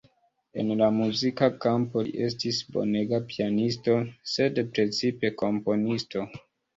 [0.61, 3.99] En la muzika kampo li estis bonega pianisto,
[4.31, 6.25] sed precipe komponisto.